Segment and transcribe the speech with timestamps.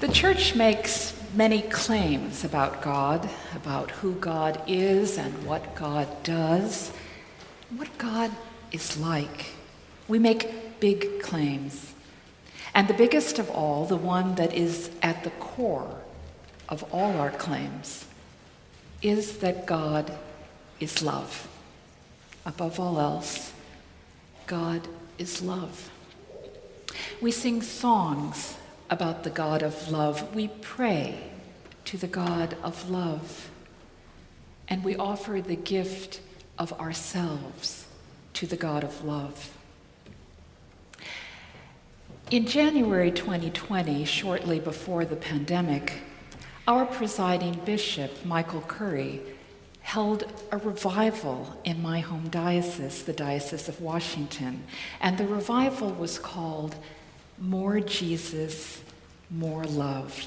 [0.00, 6.92] The church makes many claims about God, about who God is and what God does,
[7.76, 8.30] what God
[8.70, 9.46] is like.
[10.06, 11.94] We make big claims.
[12.76, 15.98] And the biggest of all, the one that is at the core
[16.68, 18.06] of all our claims,
[19.02, 20.12] is that God
[20.78, 21.48] is love.
[22.46, 23.52] Above all else,
[24.46, 24.86] God
[25.18, 25.90] is love.
[27.20, 28.54] We sing songs
[28.90, 30.34] about the God of love.
[30.34, 31.30] We pray
[31.86, 33.50] to the God of love.
[34.68, 36.20] And we offer the gift
[36.58, 37.86] of ourselves
[38.34, 39.52] to the God of love.
[42.30, 46.02] In January 2020, shortly before the pandemic,
[46.66, 49.22] our presiding bishop, Michael Curry,
[49.80, 54.62] held a revival in my home diocese, the Diocese of Washington.
[55.00, 56.76] And the revival was called
[57.40, 58.82] More Jesus,
[59.30, 60.26] More Love.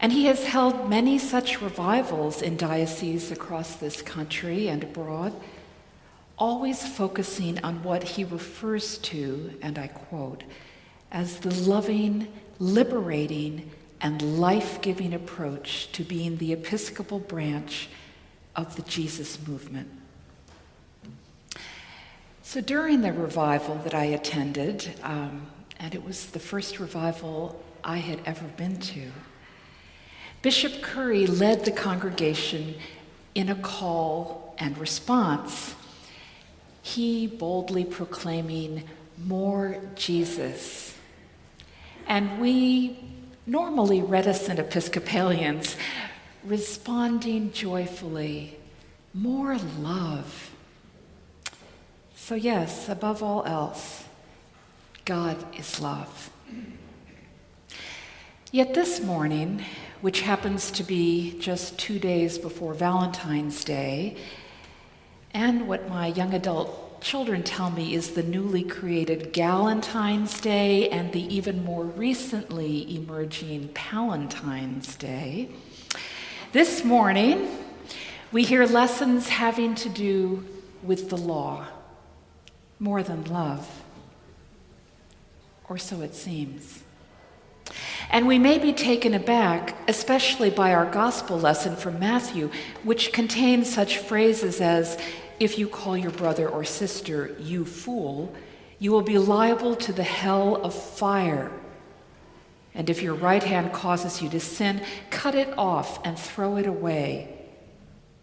[0.00, 5.32] And he has held many such revivals in dioceses across this country and abroad,
[6.36, 10.44] always focusing on what he refers to, and I quote,
[11.10, 17.88] as the loving, liberating, and life giving approach to being the Episcopal branch
[18.54, 19.88] of the Jesus movement.
[22.46, 25.46] So during the revival that I attended, um,
[25.80, 29.10] and it was the first revival I had ever been to,
[30.42, 32.74] Bishop Curry led the congregation
[33.34, 35.74] in a call and response.
[36.82, 38.84] He boldly proclaiming,
[39.24, 40.96] More Jesus.
[42.06, 42.98] And we
[43.46, 45.76] normally reticent Episcopalians
[46.44, 48.58] responding joyfully,
[49.14, 50.53] more love.
[52.26, 54.04] So, yes, above all else,
[55.04, 56.30] God is love.
[58.50, 59.62] Yet this morning,
[60.00, 64.16] which happens to be just two days before Valentine's Day,
[65.34, 71.12] and what my young adult children tell me is the newly created Galentine's Day and
[71.12, 75.50] the even more recently emerging Palentine's Day.
[76.52, 77.50] This morning,
[78.32, 80.42] we hear lessons having to do
[80.82, 81.66] with the law
[82.78, 83.82] more than love,
[85.68, 86.82] or so it seems.
[88.10, 92.50] And we may be taken aback, especially by our gospel lesson from Matthew,
[92.82, 94.98] which contains such phrases as,
[95.40, 98.34] if you call your brother or sister, you fool,
[98.78, 101.50] you will be liable to the hell of fire.
[102.74, 106.66] And if your right hand causes you to sin, cut it off and throw it
[106.66, 107.34] away.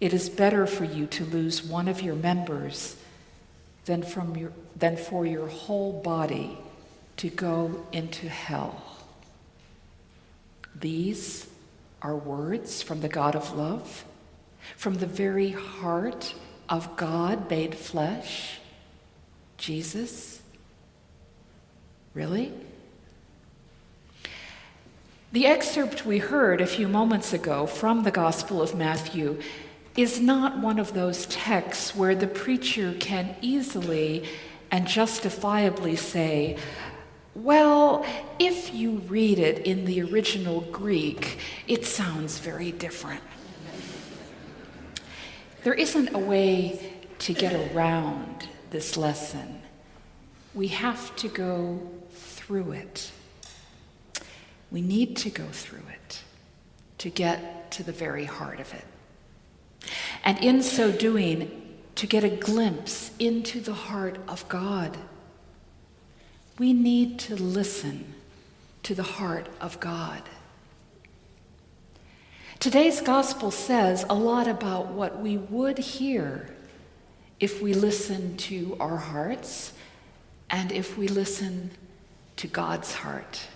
[0.00, 2.96] It is better for you to lose one of your members
[3.90, 6.56] than, from your, than for your whole body
[7.16, 8.80] to go into hell.
[10.76, 11.48] These
[12.00, 14.04] are words from the God of love,
[14.76, 16.34] from the very heart
[16.68, 18.60] of God made flesh?
[19.58, 20.40] Jesus?
[22.14, 22.52] Really?
[25.32, 29.40] The excerpt we heard a few moments ago from the Gospel of Matthew
[29.96, 34.24] is not one of those texts where the preacher can easily
[34.70, 36.56] and justifiably say,
[37.34, 38.04] well,
[38.38, 43.22] if you read it in the original Greek, it sounds very different.
[45.62, 49.62] There isn't a way to get around this lesson.
[50.54, 51.80] We have to go
[52.10, 53.12] through it.
[54.70, 56.22] We need to go through it
[56.98, 58.84] to get to the very heart of it.
[60.24, 61.60] And in so doing,
[62.00, 64.96] to get a glimpse into the heart of God.
[66.58, 68.14] We need to listen
[68.84, 70.22] to the heart of God.
[72.58, 76.54] Today's gospel says a lot about what we would hear
[77.38, 79.74] if we listen to our hearts
[80.48, 81.70] and if we listen
[82.36, 83.46] to God's heart.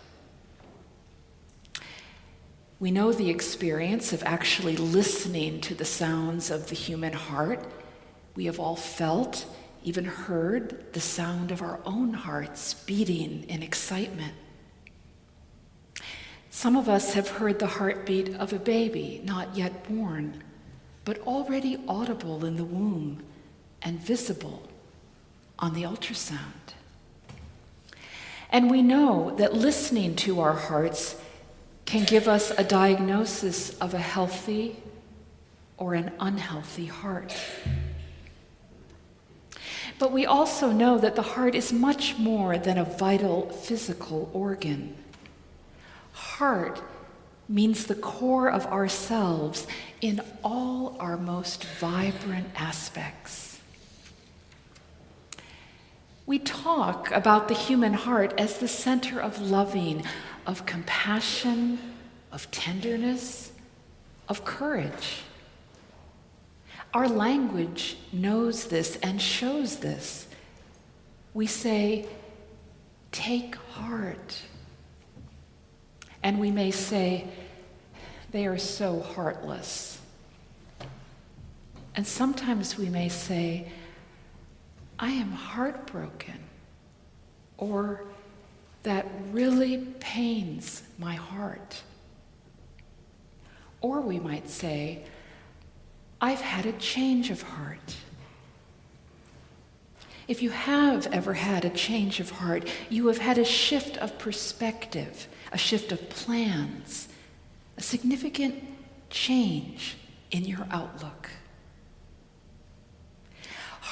[2.80, 7.64] We know the experience of actually listening to the sounds of the human heart.
[8.34, 9.46] We have all felt,
[9.84, 14.34] even heard, the sound of our own hearts beating in excitement.
[16.50, 20.42] Some of us have heard the heartbeat of a baby not yet born,
[21.04, 23.22] but already audible in the womb
[23.82, 24.68] and visible
[25.58, 26.74] on the ultrasound.
[28.50, 31.16] And we know that listening to our hearts
[31.86, 34.76] can give us a diagnosis of a healthy
[35.76, 37.34] or an unhealthy heart.
[39.98, 44.96] But we also know that the heart is much more than a vital physical organ
[46.14, 46.80] Heart
[47.48, 49.66] means the core of ourselves
[50.00, 53.60] in all our most vibrant aspects.
[56.24, 60.04] We talk about the human heart as the center of loving,
[60.46, 61.78] of compassion,
[62.32, 63.52] of tenderness,
[64.28, 65.22] of courage.
[66.92, 70.26] Our language knows this and shows this.
[71.32, 72.06] We say,
[73.10, 74.42] Take heart.
[76.22, 77.26] And we may say,
[78.30, 80.00] They are so heartless.
[81.96, 83.68] And sometimes we may say,
[84.98, 86.38] I am heartbroken.
[87.56, 88.04] Or
[88.84, 91.82] that really pains my heart.
[93.80, 95.04] Or we might say,
[96.20, 97.96] I've had a change of heart.
[100.26, 104.18] If you have ever had a change of heart, you have had a shift of
[104.18, 107.08] perspective, a shift of plans,
[107.76, 108.62] a significant
[109.10, 109.96] change
[110.30, 111.30] in your outlook.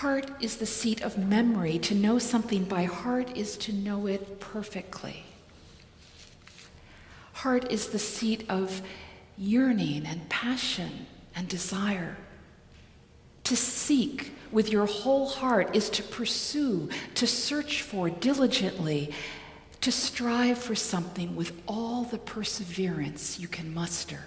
[0.03, 1.79] Heart is the seat of memory.
[1.79, 5.23] To know something by heart is to know it perfectly.
[7.35, 8.83] Heart is the seat of
[9.39, 11.07] yearning and passion
[11.37, 12.17] and desire.
[13.45, 19.13] To seek with your whole heart is to pursue, to search for diligently,
[19.83, 24.25] to strive for something with all the perseverance you can muster.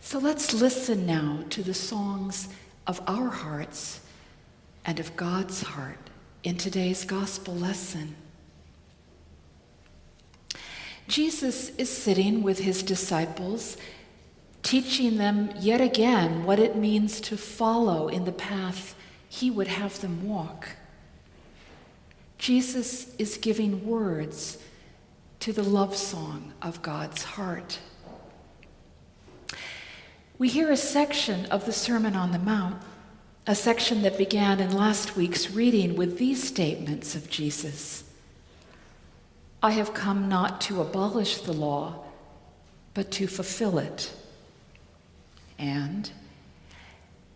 [0.00, 2.48] So let's listen now to the songs
[2.90, 4.00] of our hearts
[4.84, 6.10] and of God's heart
[6.42, 8.16] in today's gospel lesson.
[11.06, 13.76] Jesus is sitting with his disciples,
[14.64, 18.96] teaching them yet again what it means to follow in the path
[19.28, 20.70] he would have them walk.
[22.38, 24.58] Jesus is giving words
[25.38, 27.78] to the love song of God's heart.
[30.40, 32.80] We hear a section of the Sermon on the Mount,
[33.46, 38.04] a section that began in last week's reading with these statements of Jesus.
[39.62, 42.04] I have come not to abolish the law,
[42.94, 44.14] but to fulfill it.
[45.58, 46.10] And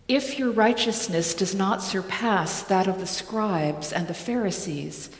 [0.08, 5.10] if your righteousness does not surpass that of the scribes and the Pharisees,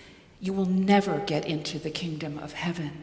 [0.41, 3.03] you will never get into the kingdom of heaven.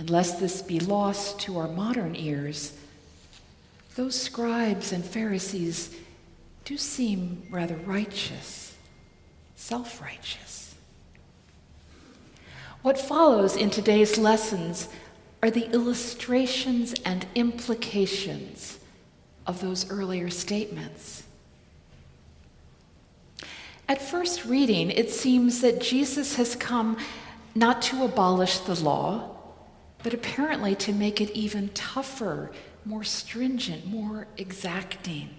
[0.00, 2.72] And lest this be lost to our modern ears,
[3.96, 5.94] those scribes and Pharisees
[6.64, 8.74] do seem rather righteous,
[9.56, 10.74] self righteous.
[12.80, 14.88] What follows in today's lessons
[15.42, 18.78] are the illustrations and implications
[19.46, 21.24] of those earlier statements.
[23.86, 26.96] At first reading, it seems that Jesus has come
[27.54, 29.36] not to abolish the law,
[30.02, 32.50] but apparently to make it even tougher,
[32.84, 35.30] more stringent, more exacting.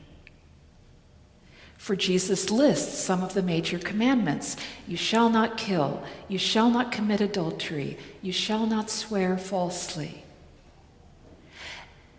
[1.77, 4.55] For Jesus lists some of the major commandments
[4.87, 10.23] You shall not kill, you shall not commit adultery, you shall not swear falsely.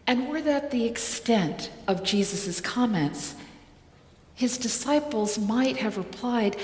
[0.04, 3.36] And were that the extent of Jesus' comments,
[4.34, 6.56] his disciples might have replied,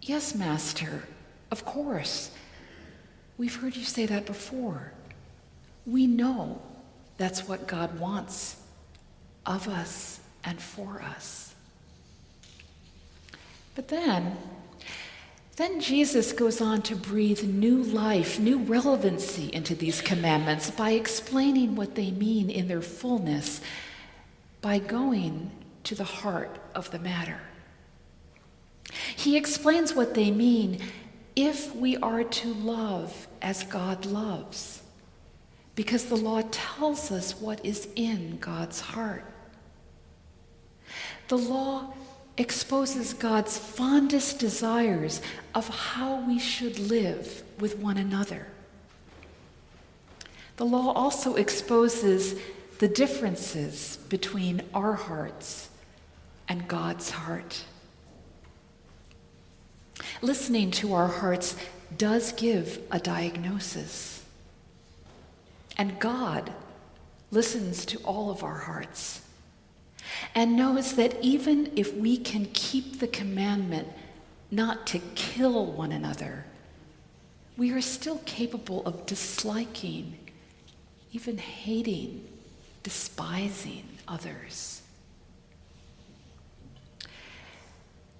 [0.00, 1.04] Yes, Master,
[1.52, 2.32] of course.
[3.42, 4.92] We've heard you say that before.
[5.84, 6.62] We know
[7.16, 8.54] that's what God wants
[9.44, 11.52] of us and for us.
[13.74, 14.36] But then,
[15.56, 21.74] then Jesus goes on to breathe new life, new relevancy into these commandments by explaining
[21.74, 23.60] what they mean in their fullness,
[24.60, 25.50] by going
[25.82, 27.40] to the heart of the matter.
[29.16, 30.78] He explains what they mean
[31.34, 34.82] if we are to love as God loves,
[35.74, 39.24] because the law tells us what is in God's heart.
[41.28, 41.94] The law
[42.36, 45.20] exposes God's fondest desires
[45.54, 48.46] of how we should live with one another.
[50.56, 52.38] The law also exposes
[52.78, 55.70] the differences between our hearts
[56.48, 57.64] and God's heart.
[60.22, 61.56] Listening to our hearts
[61.98, 64.24] does give a diagnosis.
[65.76, 66.52] And God
[67.32, 69.22] listens to all of our hearts
[70.32, 73.88] and knows that even if we can keep the commandment
[74.50, 76.44] not to kill one another,
[77.56, 80.18] we are still capable of disliking,
[81.12, 82.28] even hating,
[82.84, 84.81] despising others.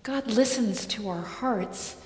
[0.02, 1.96] God listens to our hearts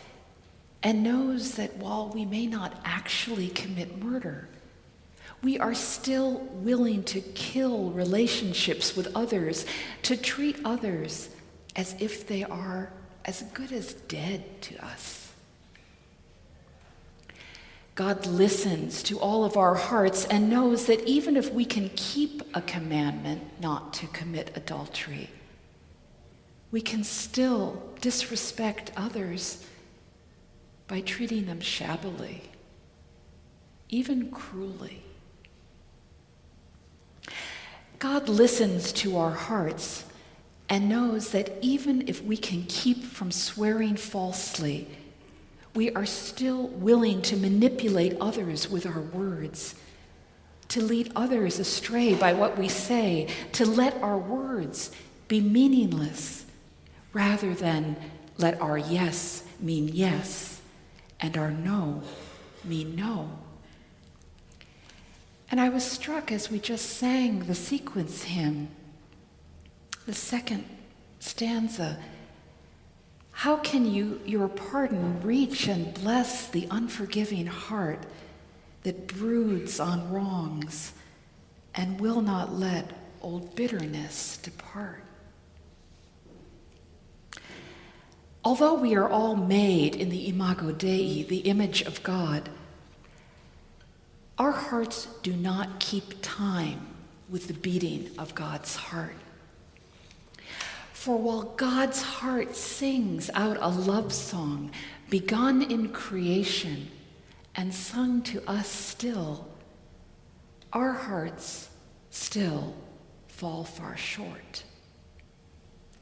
[0.82, 4.48] and knows that while we may not actually commit murder,
[5.42, 9.64] we are still willing to kill relationships with others,
[10.02, 11.30] to treat others
[11.74, 12.92] as if they are
[13.24, 15.32] as good as dead to us.
[17.94, 22.42] God listens to all of our hearts and knows that even if we can keep
[22.54, 25.30] a commandment not to commit adultery,
[26.76, 29.64] we can still disrespect others
[30.88, 32.42] by treating them shabbily,
[33.88, 35.02] even cruelly.
[37.98, 40.04] God listens to our hearts
[40.68, 44.86] and knows that even if we can keep from swearing falsely,
[45.74, 49.76] we are still willing to manipulate others with our words,
[50.68, 54.90] to lead others astray by what we say, to let our words
[55.26, 56.42] be meaningless
[57.16, 57.96] rather than
[58.36, 60.60] let our yes mean yes
[61.18, 62.02] and our no
[62.62, 63.30] mean no.
[65.50, 68.68] And I was struck as we just sang the sequence hymn,
[70.04, 70.64] the second
[71.18, 71.98] stanza
[73.36, 78.02] how can you, your pardon reach and bless the unforgiving heart
[78.82, 80.94] that broods on wrongs
[81.74, 85.05] and will not let old bitterness depart?
[88.46, 92.48] Although we are all made in the imago Dei, the image of God,
[94.38, 96.86] our hearts do not keep time
[97.28, 99.16] with the beating of God's heart.
[100.92, 104.70] For while God's heart sings out a love song
[105.10, 106.88] begun in creation
[107.56, 109.48] and sung to us still,
[110.72, 111.68] our hearts
[112.10, 112.76] still
[113.26, 114.62] fall far short.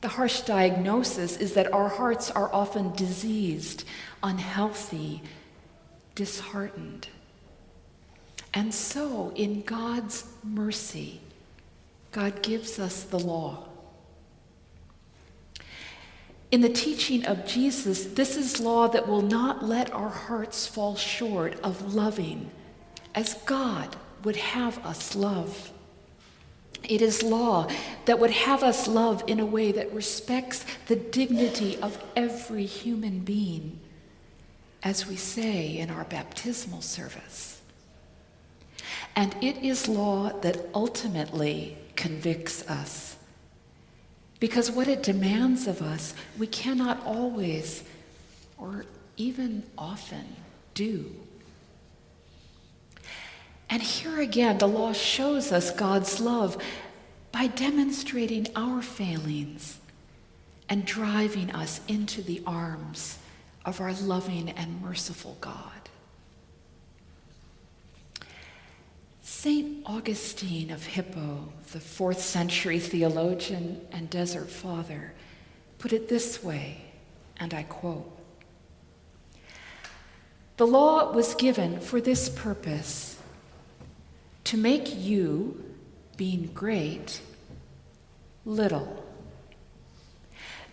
[0.05, 3.85] The harsh diagnosis is that our hearts are often diseased,
[4.23, 5.23] unhealthy,
[6.15, 7.09] disheartened.
[8.53, 11.23] And so, in God's mercy,
[12.13, 13.69] God gives us the law
[16.55, 20.95] in the teaching of Jesus, this is law that will not let our hearts fall
[20.95, 22.49] short of loving
[23.13, 25.73] as God would have us love.
[26.89, 27.69] It is law
[28.05, 33.21] that would have us love in a way that respects the dignity of every human
[33.21, 33.81] being,
[34.83, 37.61] as we say in our baptismal service.
[39.17, 43.17] And it is law that ultimately convicts us
[44.41, 47.83] because what it demands of us, we cannot always
[48.59, 48.85] or
[49.17, 50.37] even often
[50.75, 51.15] do.
[53.71, 56.63] And here again, the law shows us God's love
[57.33, 59.79] by demonstrating our failings
[60.69, 63.19] and driving us into the arms
[63.65, 65.71] of our loving and merciful God.
[69.23, 69.83] St.
[69.85, 75.13] Augustine of Hippo, the fourth century theologian and desert father,
[75.79, 76.83] put it this way,
[77.39, 78.11] and I quote
[80.57, 83.14] The law was given for this purpose
[84.45, 85.65] to make you,
[86.17, 87.21] being great,
[88.45, 89.05] little.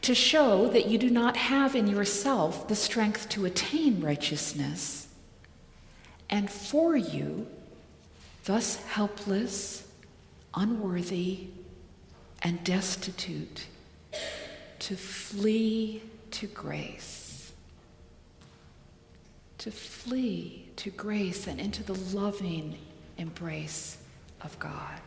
[0.04, 5.08] To show that you do not have in yourself the strength to attain righteousness,
[6.30, 7.48] and for you,
[8.46, 9.88] thus helpless,
[10.54, 11.48] unworthy,
[12.42, 13.68] and destitute,
[14.80, 16.02] to flee
[16.32, 17.54] to grace.
[19.60, 22.78] To flee to grace and into the loving
[23.22, 23.98] embrace
[24.42, 25.00] of God.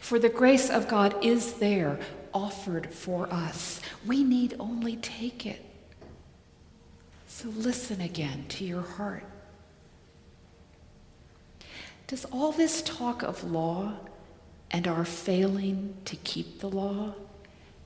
[0.00, 1.98] For the grace of God is there,
[2.34, 3.80] offered for us.
[4.06, 5.64] We need only take it.
[7.26, 9.24] So listen again to your heart.
[12.06, 13.94] Does all this talk of law
[14.70, 17.14] and our failing to keep the law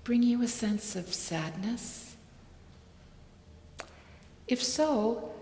[0.04, 2.16] bring you a sense of sadness?
[4.48, 5.32] If so,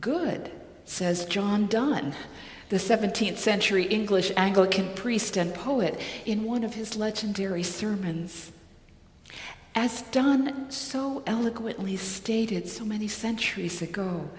[0.00, 0.50] good,
[0.86, 2.14] says John Donne,
[2.68, 8.50] the 17th century English Anglican priest and poet, in one of his legendary sermons.
[9.74, 14.30] As Donne so eloquently stated so many centuries ago,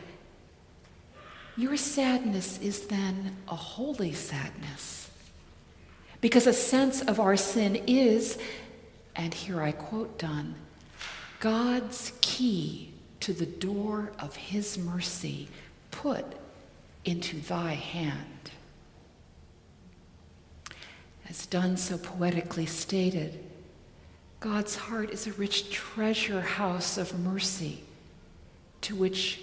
[1.55, 5.09] your sadness is then a holy sadness.
[6.21, 8.39] Because a sense of our sin is,
[9.15, 10.55] and here I quote Donne,
[11.39, 15.49] God's key to the door of his mercy
[15.91, 16.25] put
[17.05, 18.51] into thy hand.
[21.29, 23.43] As Donne so poetically stated,
[24.39, 27.83] God's heart is a rich treasure house of mercy
[28.81, 29.41] to which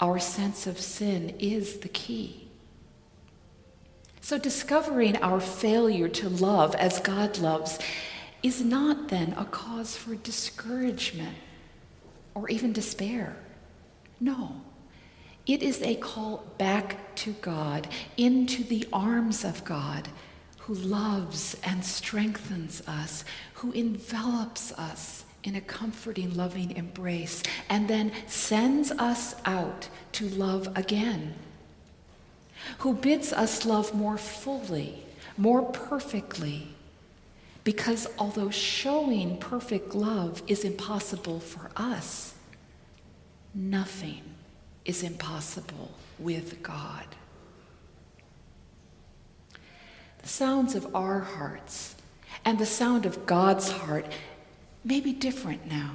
[0.00, 2.48] our sense of sin is the key.
[4.22, 7.78] So, discovering our failure to love as God loves
[8.42, 11.36] is not then a cause for discouragement
[12.34, 13.36] or even despair.
[14.20, 14.60] No.
[15.46, 20.08] It is a call back to God, into the arms of God,
[20.58, 28.12] who loves and strengthens us, who envelops us in a comforting, loving embrace, and then
[28.26, 31.34] sends us out to love again,
[32.78, 35.02] who bids us love more fully,
[35.36, 36.68] more perfectly.
[37.64, 42.34] Because although showing perfect love is impossible for us,
[43.54, 44.22] nothing
[44.90, 47.06] is impossible with God.
[50.20, 51.94] The sounds of our hearts
[52.44, 54.06] and the sound of God's heart
[54.84, 55.92] may be different now,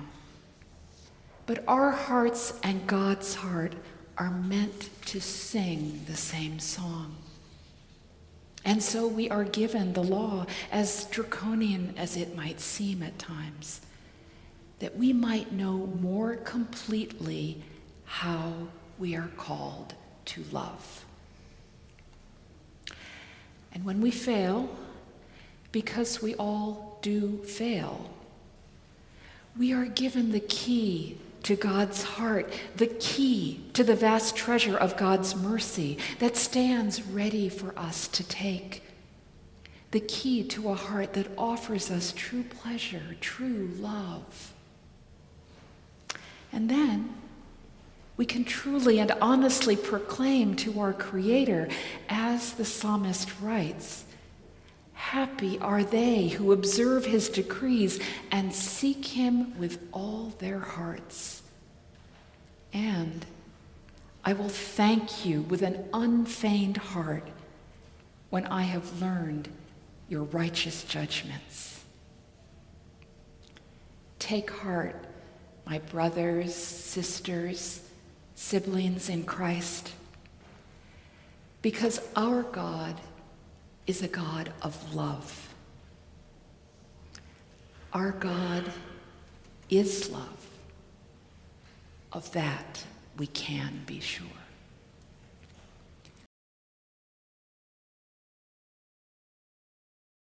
[1.45, 3.73] but our hearts and God's heart
[4.17, 7.17] are meant to sing the same song.
[8.63, 13.81] And so we are given the law, as draconian as it might seem at times,
[14.79, 17.61] that we might know more completely
[18.05, 19.93] how we are called
[20.25, 21.05] to love.
[23.73, 24.69] And when we fail,
[25.71, 28.09] because we all do fail,
[29.57, 34.97] we are given the key to God's heart, the key to the vast treasure of
[34.97, 38.81] God's mercy that stands ready for us to take.
[39.91, 44.53] The key to a heart that offers us true pleasure, true love.
[46.51, 47.13] And then
[48.17, 51.67] we can truly and honestly proclaim to our Creator,
[52.07, 54.05] as the psalmist writes
[54.93, 57.99] Happy are they who observe his decrees
[58.31, 61.43] and seek him with all their hearts.
[62.73, 63.25] And
[64.23, 67.27] I will thank you with an unfeigned heart
[68.29, 69.49] when I have learned
[70.09, 71.83] your righteous judgments.
[74.17, 75.05] Take heart,
[75.65, 77.84] my brothers, sisters,
[78.35, 79.93] siblings in Christ,
[81.61, 82.99] because our God
[83.87, 85.49] is a God of love.
[87.93, 88.71] Our God
[89.69, 90.49] is love.
[92.11, 92.83] Of that
[93.17, 94.27] we can be sure.